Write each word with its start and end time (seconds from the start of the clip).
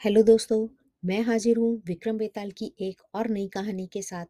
Hello 0.00 0.22
दोस्तों, 0.22 0.68
मैं 1.04 1.22
हाजिर 1.22 1.56
हूँ 1.56 1.82
विक्रम 1.86 2.18
बेताल 2.18 2.50
की 2.50 2.72
एक 2.80 3.00
और 3.14 3.28
नई 3.28 3.48
कहानी 3.48 3.86
के 3.86 4.02
साथ 4.02 4.26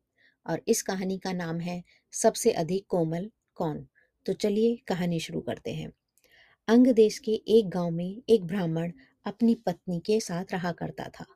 और 0.47 0.61
इस 0.69 0.83
कहानी 0.83 1.19
का 1.19 1.33
नाम 1.33 1.61
है 1.61 1.83
सबसे 2.13 2.53
अधिक 2.53 2.87
कोमल 2.89 3.31
कौन? 3.55 3.87
तो 4.27 4.33
चलिए 4.33 4.77
कहानी 4.87 5.21
शुरू 5.21 5.41
करते 5.41 5.75
हैं। 5.75 5.93
अंग 6.69 6.87
देश 6.87 7.19
के 7.19 7.33
एक 7.49 7.69
गाँव 7.69 7.91
में 7.91 8.23
एक 8.29 8.45
ब्राह्मण 8.45 8.93
अपनी 9.25 9.55
पत्नी 9.55 10.01
के 10.01 10.21
साथ 10.21 10.45
रहा 10.53 10.73
करता 10.73 11.05
था। 11.05 11.27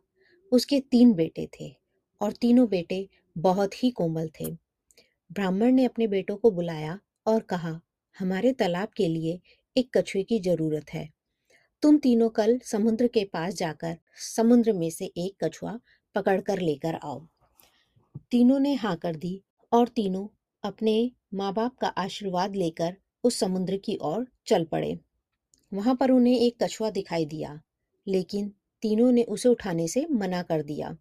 उसके 0.53 0.81
तीन 0.81 1.15
बेटे 1.15 1.49
थे 1.61 1.77
और 2.21 2.33
तीनों 2.33 2.69
बेटे 2.69 3.09
बहुत 3.39 3.85
ही 3.85 3.91
कोमल 3.91 4.31
थे। 4.41 4.51
ब्राह्मण 5.33 5.73
ने 5.73 5.85
अपने 5.85 6.07
बेटों 6.07 6.37
को 6.37 6.51
बुलाया 6.51 7.01
और 7.27 7.41
कहा, 7.41 7.81
हमारे 8.19 8.53
तालाब 8.53 8.89
के 8.97 9.09
लिए 9.09 9.41
एक 9.77 9.99
कछुए 9.99 10.23
की 10.23 10.41
ज़रूरत 10.41 10.95
है। 10.95 11.22
तुम 11.83 11.97
तीनों 11.99 12.29
कल 12.29 12.59
समुद्र 12.59 13.07
के 13.07 13.25
पास 13.25 13.55
जाकर 13.55 13.97
समुद्र 14.17 14.73
में 14.73 14.91
से 14.91 15.05
एक 15.05 15.45
कछुआ 15.45 15.79
पकड़कर 16.15 16.59
लेकर 16.59 16.95
आओ। 16.95 17.21
तीनों 18.31 18.59
ने 18.59 18.75
हाँ 18.75 18.97
कर 18.97 19.17
दी 19.17 19.43
और 19.73 19.89
तीनों 19.89 20.27
अपने 20.65 21.13
माँ 21.35 21.53
बाप 21.53 21.77
का 21.77 21.89
आशीर्वाद 21.89 22.57
लेकर 22.57 22.97
उस 23.25 23.39
समुद्र 23.41 23.77
की 23.77 23.99
ओर 24.03 24.27
चल 24.47 24.65
पड़े। 24.65 24.99
वहाँ 25.73 25.95
पर 25.95 26.11
उन्हें 26.11 26.39
एक 26.39 26.63
कछुआ 26.63 26.91
दिखाई 26.91 27.25
दिया, 27.25 27.61
लेकिन 28.07 28.53
तीनों 28.83 29.13
ने 29.13 29.23
उसे 29.23 29.49
उठाने 29.49 29.89
से 29.89 30.07
मना 30.11 30.43
कर 30.43 30.63
दिया। 30.63 30.97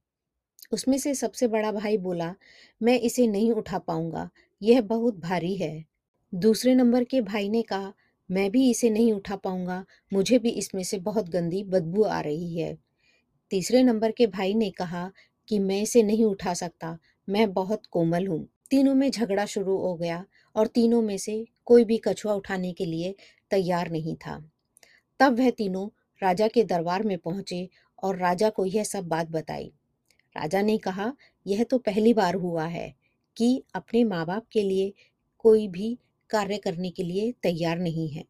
उसमें 0.71 0.97
से 0.97 1.15
सबसे 1.15 1.47
बड़ा 1.47 1.71
भाई 1.71 1.97
बोला, 1.97 2.35
मैं 2.81 2.99
इसे 2.99 3.27
नहीं 3.27 3.51
उठा 3.51 3.77
पाऊँगा, 3.77 4.29
यह 4.61 4.81
बहुत 4.81 5.19
भारी 5.19 5.55
है। 5.55 5.85
दूसरे 6.35 6.75
नंबर 6.75 7.03
के 7.03 7.21
भाई 7.21 7.49
ने 7.49 7.61
कहा 7.61 7.93
मैं 8.31 8.51
भी 8.51 8.69
इसे 8.69 8.89
नहीं 8.89 9.13
उठा 9.13 9.35
पाऊँगा। 9.35 9.85
मुझे 10.13 10.39
भी 10.39 10.49
इसमें 10.49 10.83
से 10.83 10.97
बहुत 10.97 11.29
गंदी 11.29 11.63
बदबू 11.63 12.03
आ 12.03 12.19
रही 12.21 12.59
है। 12.59 12.77
तीसरे 13.49 13.83
नंबर 13.83 14.11
के 14.11 14.27
भाई 14.27 14.53
ने 14.53 14.69
कहा 14.69 15.11
कि 15.47 15.59
मैं 15.59 15.81
इसे 15.81 16.03
नहीं 16.03 16.25
उठा 16.25 16.53
सकता। 16.53 16.97
मैं 17.29 17.53
बहुत 17.53 17.85
कोमल 17.85 18.27
हूँ। 18.27 18.47
तीनों 18.69 18.95
में 18.95 19.11
झगड़ा 19.11 19.45
शुरू 19.45 19.77
हो 19.77 19.95
गया 19.95 20.25
और 20.55 20.67
तीनों 20.67 21.01
में 21.01 21.17
से 21.17 21.45
कोई 21.65 21.83
भी 21.83 21.97
कछुआ 21.97 22.33
उठाने 22.33 22.73
के 22.73 22.85
लिए 22.85 23.15
तैयार 23.51 23.91
नहीं 23.91 24.15
था। 24.15 24.49
तब 25.19 25.39
वह 25.39 25.49
तीनों 25.49 25.87
राजा 26.23 26.47
के 26.47 26.63
दरबार 26.63 27.03
में 27.03 27.17
पहुँचे 27.17 27.69
और 28.03 28.17
राजा 28.17 28.49
को 28.49 28.65
यह 28.65 28.83
सब 28.83 29.07
बात 29.07 29.29
बताई। 29.29 29.71
राजा 30.37 30.61
ने 30.61 30.77
कहा, 30.77 31.13
यह 31.47 31.63
तो 31.63 31.77
पहली 31.77 32.13
बार 32.13 32.35
हुआ 32.35 32.65
है 32.65 32.95
कि 33.37 33.63
अपने 33.75 34.03
माँ 34.03 34.25
बाप 34.25 34.45
के 34.51 34.63
लिए 34.63 34.93
कोई 35.37 35.67
भी 35.67 35.97
कार्य 36.31 36.57
करने 36.57 36.89
के 36.89 37.03
लिए 37.03 37.31
तैयार 37.43 37.79
नहीं 37.79 38.07
है। 38.09 38.23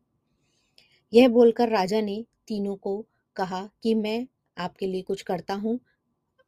यह 1.13 1.27
बोलकर 1.27 1.69
राजा 1.69 2.01
ने 2.01 2.25
तीनों 2.47 2.75
को 2.75 3.05
कहा 3.35 3.69
कि 3.83 3.93
मैं 3.95 4.27
आपके 4.57 4.87
लिए 4.87 5.01
कुछ 5.01 5.21
करता 5.21 5.53
हूँ। 5.53 5.79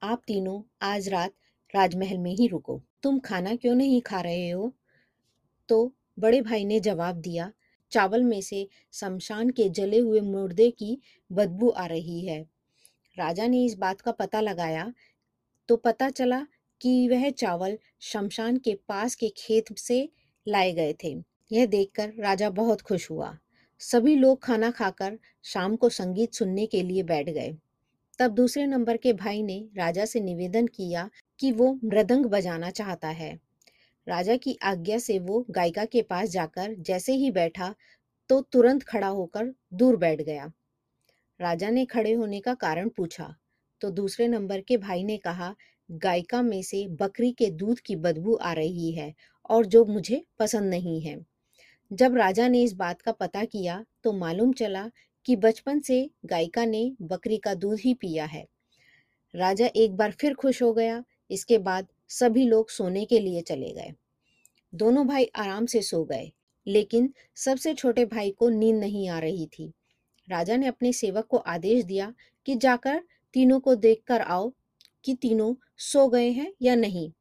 आप 0.01 0.21
तीनों 0.27 0.61
आज 0.81 1.09
रात 1.09 1.33
राजमहल 1.73 2.17
में 2.17 2.31
ही 2.31 2.47
रुको। 2.47 2.81
तुम 3.03 3.19
खाना 3.19 3.55
क्यों 3.55 3.75
नहीं 3.75 4.01
खा 4.01 4.21
रहे 4.21 4.49
हो? 4.49 4.73
तो 5.69 5.93
बड़े 6.19 6.41
भाई 6.41 6.65
ने 6.65 6.79
जवाब 6.79 7.15
दिया, 7.15 7.51
चावल 7.91 8.23
में 8.23 8.41
से 8.41 8.67
शमशान 8.93 9.49
के 9.49 9.69
जले 9.69 9.99
हुए 9.99 10.21
मुर्दे 10.21 10.69
की 10.71 10.97
बदबू 11.31 11.69
आ 11.69 11.85
रही 11.85 12.19
है। 12.25 12.41
राजा 13.17 13.47
ने 13.47 13.63
इस 13.65 13.75
बात 13.77 14.01
का 14.01 14.11
पता 14.11 14.41
लगाया 14.41 14.93
तो 15.69 15.75
पता 15.75 16.09
चला 16.09 16.45
कि 16.81 17.07
वह 17.09 17.29
चावल 17.29 17.77
शमशान 18.01 18.57
के 18.57 18.75
पास 18.87 19.15
के 19.15 19.29
खेत 19.37 19.77
से 19.77 20.09
लाए 20.47 20.71
गए 20.73 20.93
थे। 21.03 21.13
यह 21.51 21.65
देखकर 21.65 22.13
राजा 22.19 22.49
बहुत 22.49 22.81
खुश 22.81 23.09
हुआ। 23.11 23.37
सभी 23.81 24.15
लोग 24.15 24.41
खाना 24.43 24.71
खाकर 24.71 25.17
शाम 25.43 25.75
को 25.75 25.89
संगीत 25.89 26.33
सुनने 26.33 26.65
के 26.65 26.81
लिए 26.83 27.03
बैठ 27.03 27.29
गए। 27.29 27.55
तब 28.19 28.31
दूसरे 28.31 28.65
नंबर 28.65 28.97
के 28.97 29.13
भाई 29.13 29.41
ने 29.43 29.57
राजा 29.77 30.05
से 30.05 30.19
निवेदन 30.19 30.67
किया 30.67 31.09
कि 31.39 31.51
वो 31.51 31.73
मृदंग 31.83 32.25
बजाना 32.25 32.69
चाहता 32.69 33.07
है। 33.07 33.33
राजा 34.07 34.35
की 34.35 34.57
आज्ञा 34.63 34.97
से 34.97 35.17
वो 35.19 35.45
गायिका 35.49 35.85
के 35.85 36.01
पास 36.01 36.29
जाकर 36.29 36.73
जैसे 36.79 37.13
ही 37.13 37.31
बैठा 37.31 37.73
तो 38.29 38.39
तुरंत 38.41 38.83
खड़ा 38.83 39.07
होकर 39.07 39.53
दूर 39.73 39.97
बैठ 39.97 40.21
गया। 40.21 40.51
राजा 41.39 41.69
ने 41.69 41.85
खड़े 41.85 42.13
होने 42.13 42.39
का 42.39 42.53
कारण 42.53 42.89
पूछा। 42.89 43.33
तो 43.81 43.89
दूसरे 43.91 44.27
नंबर 44.27 44.61
के 44.61 44.77
भाई 44.77 45.03
ने 45.03 45.17
कहा, 45.17 45.53
गायिका 45.91 46.41
में 46.41 46.61
से 46.61 46.87
बकरी 47.01 47.31
के 47.31 47.49
दूध 47.51 47.79
की 47.79 47.95
बदबू 47.95 48.35
आ 48.35 48.53
रही 48.53 48.91
है 48.91 49.13
और 49.49 49.65
जो 49.65 49.85
मुझे 49.85 50.23
पसंद 50.39 50.69
नहीं 50.69 51.01
है। 51.01 51.32
जब 51.91 52.15
राजा 52.15 52.47
ने 52.47 52.61
इस 52.63 52.73
बात 52.73 53.01
का 53.01 53.11
पता 53.11 53.43
किया 53.45 53.83
तो 54.03 54.11
मालूम 54.13 54.53
चला 54.53 54.89
कि 55.27 55.35
बचपन 55.35 55.79
से 55.79 56.09
गायिका 56.25 56.65
ने 56.65 56.91
बकरी 57.01 57.37
का 57.37 57.53
दूध 57.53 57.79
ही 57.79 57.93
पिया 57.93 58.25
है। 58.25 58.45
राजा 59.33 59.67
एक 59.75 59.95
बार 59.97 60.11
फिर 60.11 60.33
खुश 60.33 60.61
हो 60.63 60.71
गया। 60.73 61.03
इसके 61.31 61.57
बाद 61.57 61.87
सभी 62.09 62.45
लोग 62.45 62.69
सोने 62.69 63.05
के 63.05 63.19
लिए 63.19 63.41
चले 63.41 63.71
गए। 63.71 63.93
दोनों 64.73 65.05
भाई 65.07 65.25
आराम 65.35 65.65
से 65.65 65.81
सो 65.81 66.03
गए, 66.03 66.31
लेकिन 66.67 67.13
सबसे 67.35 67.73
छोटे 67.73 68.05
भाई 68.05 68.31
को 68.31 68.49
नींद 68.49 68.75
नहीं 68.75 69.07
आ 69.09 69.19
रही 69.19 69.45
थी। 69.47 69.71
राजा 70.27 70.55
ने 70.55 70.67
अपने 70.67 70.93
सेवक 70.93 71.25
को 71.25 71.37
आदेश 71.37 71.83
दिया 71.83 72.13
कि 72.45 72.55
जाकर 72.55 73.01
तीनों 73.33 73.59
को 73.59 73.75
देखकर 73.75 74.21
आओ 74.21 74.51
कि 75.05 75.15
तीनों 75.15 75.53
सो 75.77 76.07
गए 76.07 76.29
हैं 76.29 76.53
या 76.61 76.75
नहीं। 76.75 77.11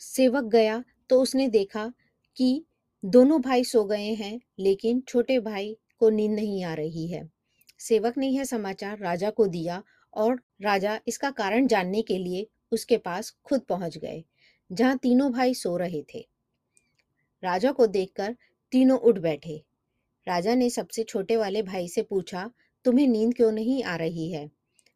सेवक 0.00 0.44
गया 0.44 0.82
तो 1.10 1.20
उसने 1.22 1.48
देखा 1.48 1.92
कि 2.36 2.64
दोनों 3.04 3.40
भाई 3.40 3.64
सो 3.64 3.84
गए 3.84 4.12
हैं, 4.14 4.40
लेकिन 4.58 5.00
छोटे 5.00 5.38
भाई 5.38 5.76
को 6.00 6.08
नींद 6.10 6.32
नहीं 6.32 6.62
आ 6.64 6.74
रही 6.74 7.06
है। 7.06 7.28
सेवक 7.78 8.16
ने 8.18 8.28
यह 8.28 8.44
समाचार 8.44 8.98
राजा 8.98 9.30
को 9.30 9.46
दिया 9.46 9.82
और 10.14 10.40
राजा 10.62 10.98
इसका 11.08 11.30
कारण 11.30 11.66
जानने 11.66 12.02
के 12.02 12.18
लिए 12.18 12.46
उसके 12.72 12.96
पास 12.96 13.30
खुद 13.44 13.60
पहुँच 13.60 13.98
गए, 13.98 14.24
जहाँ 14.70 14.96
तीनों 14.98 15.30
भाई 15.32 15.54
सो 15.54 15.76
रहे 15.76 16.02
थे। 16.14 16.26
राजा 17.42 17.72
को 17.72 17.86
देखकर 17.86 18.36
तीनों 18.72 18.98
उठ 18.98 19.18
बैठे। 19.18 19.62
राजा 20.26 20.54
ने 20.54 20.70
सबसे 20.70 21.02
छोटे 21.02 21.36
वाले 21.36 21.62
भाई 21.62 21.88
से 21.88 22.02
पूछा, 22.02 22.50
तुम्हें 22.84 23.06
नींद 23.08 23.34
क्यों 23.34 23.52
नहीं 23.52 23.82
आ 23.84 23.96
रही 23.96 24.30
है? 24.32 24.50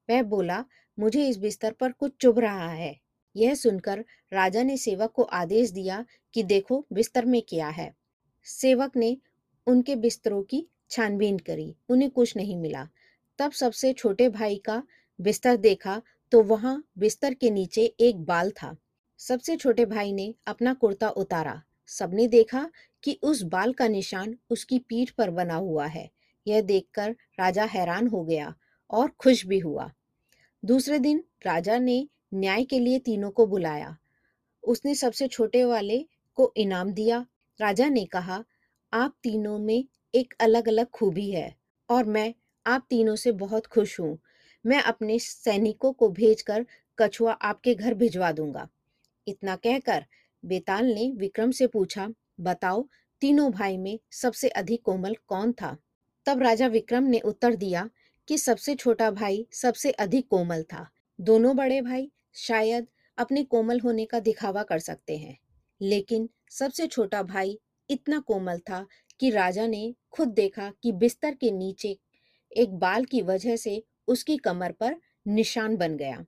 वह 0.08 0.22
बोला, 0.22 0.64
मुझे 0.98 1.28
इस 1.28 1.38
बिस्तर 1.38 1.72
पर 1.72 1.92
कुछ 1.92 2.12
चुभ 2.20 2.38
रहा 2.38 2.68
है। 2.68 3.00
यह 3.38 3.54
सुनकर 3.54 4.04
राजा 4.32 4.62
ने 4.62 4.76
सेवक 4.76 5.12
को 5.12 5.22
आदेश 5.22 5.70
दिया 5.70 6.04
कि 6.34 6.42
देखो 6.42 6.84
बिस्तर 6.92 7.24
में 7.24 7.40
क्या 7.42 7.68
है। 7.68 7.92
सेवक 8.46 8.96
ने 8.96 9.16
उनके 9.66 9.96
बिस्तरों 9.96 10.42
की 10.42 10.66
छानबीन 10.90 11.38
करी, 11.38 11.74
उन्हें 11.88 12.10
कुछ 12.10 12.36
नहीं 12.36 12.56
मिला। 12.56 12.88
तब 13.38 13.52
सबसे 13.52 13.92
छोटे 13.92 14.28
भाई 14.28 14.56
का 14.56 14.82
बिस्तर 15.18 15.56
देखा 15.56 16.00
तो 16.32 16.42
वहाँ 16.42 16.82
बिस्तर 16.98 17.34
के 17.34 17.50
नीचे 17.50 17.84
एक 18.00 18.24
बाल 18.24 18.50
था। 18.50 18.76
सबसे 19.20 19.56
छोटे 19.56 19.84
भाई 19.84 20.12
ने 20.12 20.34
अपना 20.46 20.74
कुर्ता 20.74 21.08
उतारा। 21.08 21.62
सबने 21.88 22.26
देखा 22.26 22.68
कि 23.04 23.18
उस 23.22 23.42
बाल 23.42 23.72
का 23.72 23.88
निशान 23.88 24.36
उसकी 24.50 24.78
पीठ 24.78 25.10
पर 25.10 25.30
बना 25.30 25.54
हुआ 25.54 25.86
है। 25.86 26.08
यह 26.46 26.60
देखकर 26.62 27.10
राजा 27.40 27.64
हैरान 27.64 28.06
हो 28.06 28.24
गया 28.24 28.54
और 28.90 29.08
खुश 29.18 29.46
भी 29.46 29.58
हुआ। 29.58 29.90
दूसरे 30.62 30.98
दिन 30.98 31.24
राजा 31.46 31.78
ने 31.78 32.06
न्याय 32.32 32.64
के 32.64 32.78
लिए 32.78 32.98
तीनों 32.98 33.30
को 33.30 33.46
बुलाया। 33.46 33.96
उसने 34.64 34.94
सबसे 34.94 35.28
छोटे 35.28 35.64
वाले 35.64 36.04
को 36.38 36.52
इनाम 36.56 36.92
दिया। 36.92 37.24
राजा 37.60 37.88
ने 37.88 38.04
कहा, 38.04 38.44
आप 38.92 39.14
तीनों 39.22 39.58
में 39.58 39.84
एक 40.14 40.34
अलग 40.40 40.68
अलग 40.68 40.86
खूबी 40.86 41.30
है 41.30 41.54
और 41.88 42.04
मैं 42.04 42.32
आप 42.66 42.86
तीनों 42.90 43.16
से 43.16 43.32
बहुत 43.32 43.66
खुश 43.66 43.98
हूँ। 44.00 44.18
मैं 44.64 44.82
अपने 44.82 45.18
सैनिकों 45.18 45.92
को 45.92 46.08
भेजकर 46.08 46.66
कछुआ 46.98 47.32
आपके 47.32 47.74
घर 47.74 47.94
भिजवा 47.94 48.30
दूँगा 48.32 48.68
इतना 49.26 49.56
कहकर 49.56 50.04
बेताल 50.44 50.86
ने 50.86 51.10
विक्रम 51.16 51.50
से 51.50 51.66
पूछा, 51.66 52.08
बताओ, 52.40 52.86
तीनों 53.22 53.50
भाई 53.50 53.76
में 53.76 53.98
सबसे 54.12 54.48
अधिक 54.48 54.82
कोमल 54.82 55.16
कौन 55.28 55.52
था 55.52 55.76
तब 56.26 56.42
राजा 56.42 56.66
विक्रम 56.66 57.04
ने 57.04 57.20
उत्तर 57.20 57.54
दिया 57.54 57.88
कि 58.28 58.38
सबसे 58.38 58.74
छोटा 58.74 59.10
भाई 59.10 59.46
सबसे 59.52 59.90
अधिक 59.90 60.28
कोमल 60.28 60.62
था। 60.62 60.86
दोनों 61.18 61.56
बड़े 61.56 61.80
भाई 61.80 62.10
शायद 62.38 62.86
अपने 63.18 63.42
कोमल 63.44 63.80
होने 63.80 64.04
का 64.04 64.20
दिखावा 64.20 64.62
कर 64.62 64.78
सकते 64.78 65.16
हैं। 65.18 65.38
लेकिन 65.80 66.28
सबसे 66.50 66.86
छोटा 66.86 67.22
भाई 67.22 67.58
इतना 67.90 68.18
कोमल 68.18 68.58
था 68.58 68.86
कि 69.20 69.30
राजा 69.30 69.66
ने 69.66 69.94
खुद 70.10 70.28
देखा 70.28 70.72
कि 70.82 70.92
बिस्तर 70.92 71.34
के 71.34 71.50
नीचे 71.50 71.98
एक 72.56 72.74
बाल 72.74 73.04
की 73.04 73.22
वजह 73.22 73.56
से 73.56 73.82
उसकी 74.08 74.36
कमर 74.36 74.72
पर 74.72 74.96
निशान 75.26 75.76
बन 75.76 75.96
गया। 75.96 76.24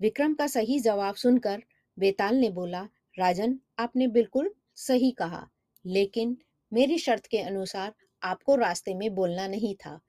विक्रम 0.00 0.34
का 0.34 0.46
सही 0.46 0.78
जवाब 0.80 1.14
सुनकर 1.14 1.62
बेताल 1.98 2.36
ने 2.36 2.50
बोला, 2.50 2.88
राजन, 3.18 3.58
आपने 3.78 4.06
बिल्कुल 4.06 4.50
सही 4.76 5.10
कहा, 5.10 5.46
लेकिन 5.86 6.36
मेरी 6.72 6.98
शर्त 6.98 7.26
के 7.26 7.38
अनुसार 7.38 7.94
आपको 8.22 8.54
रास्ते 8.54 8.94
में 8.94 9.14
बोलना 9.14 9.46
नहीं 9.48 9.74
था 9.74 10.00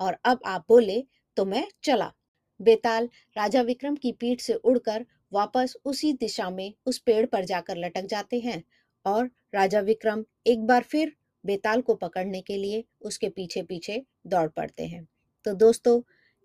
और 0.00 0.18
अब 0.24 0.40
आप 0.46 0.64
बोले 0.68 1.04
तो 1.36 1.44
मैं 1.44 1.66
चला। 1.82 2.12
बेताल 2.62 3.08
राजा 3.36 3.62
विक्रम 3.62 3.96
की 3.96 4.12
पीठ 4.12 4.40
से 4.40 4.54
उड़कर 4.54 5.06
वापस 5.32 5.76
उसी 5.84 6.12
दिशा 6.12 6.50
में 6.50 6.72
उस 6.86 6.98
पेड़ 6.98 7.26
पर 7.26 7.44
जाकर 7.44 7.76
लटक 7.76 8.06
जाते 8.06 8.40
हैं 8.40 8.62
और 9.06 9.30
राजा 9.54 9.80
विक्रम 9.80 10.24
एक 10.46 10.66
बार 10.66 10.82
फिर 10.82 11.16
बेताल 11.44 11.80
को 11.80 11.94
पकड़ने 11.94 12.40
के 12.40 12.56
लिए 12.56 12.84
उसके 13.00 13.28
पीछे 13.28 13.62
पीछे 13.62 14.02
दौड़ 14.26 14.48
पड़ते 14.48 14.86
हैं 14.86 15.06
तो 15.44 15.54
दोस्तों 15.54 16.00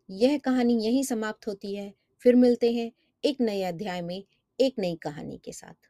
यह 0.10 0.38
कहानी 0.38 0.74
यहीं 0.86 1.04
समाप्त 1.04 1.48
होती 1.48 1.76
है। 1.76 1.94
फिर 2.20 2.36
मिलते 2.36 2.72
हैं 2.72 2.92
एक 3.24 3.42
नए 3.42 3.62
अध्याय 3.64 4.02
में, 4.02 4.24
एक 4.60 4.76
नई 4.80 4.96
कहानी 4.96 5.38
के 5.38 5.52
साथ। 5.52 5.90